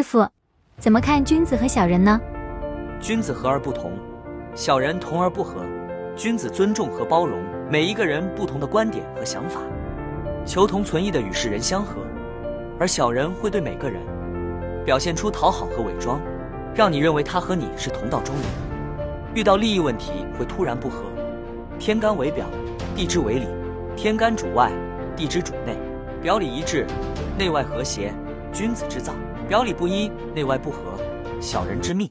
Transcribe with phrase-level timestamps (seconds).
[0.00, 0.26] 师傅，
[0.78, 2.18] 怎么看君子和小人呢？
[3.02, 3.92] 君子和而不同，
[4.54, 5.62] 小人同而不和。
[6.16, 7.38] 君子尊重和包容
[7.70, 9.60] 每一个人不同的观点和想法，
[10.46, 12.00] 求同存异的与世人相合；
[12.78, 14.00] 而小人会对每个人
[14.86, 16.18] 表现出讨好和伪装，
[16.74, 18.44] 让你认为他和你是同道中人。
[19.34, 21.04] 遇到利益问题会突然不和。
[21.78, 22.46] 天干为表，
[22.96, 23.46] 地支为里。
[23.98, 24.72] 天干主外，
[25.14, 25.76] 地支主内。
[26.22, 26.86] 表里一致，
[27.38, 28.14] 内外和谐，
[28.52, 29.14] 君子之葬；
[29.48, 30.78] 表里不一，内外不和，
[31.40, 32.10] 小人之命。